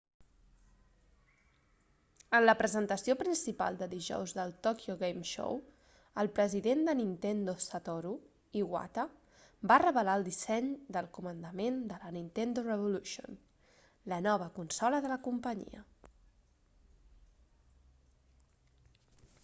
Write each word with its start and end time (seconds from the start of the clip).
en 2.37 2.43
la 2.45 2.53
presentació 2.61 3.15
principal 3.19 3.75
de 3.81 3.87
dijous 3.91 4.31
del 4.37 4.53
tokyo 4.67 4.95
game 5.03 5.21
show 5.31 5.59
el 6.23 6.29
president 6.39 6.81
de 6.89 6.95
nintendo 7.01 7.55
satoru 7.65 8.15
iwata 8.61 9.05
va 9.73 9.77
revelar 9.85 10.17
el 10.21 10.25
disseny 10.29 10.71
del 10.97 11.11
comandament 11.19 11.79
de 11.93 12.01
la 12.07 12.11
nintendo 12.17 12.65
revolution 12.71 13.39
la 14.15 14.21
nova 14.29 14.49
consola 14.59 15.03
de 15.07 15.13
la 15.15 15.21
companyia 15.29 15.85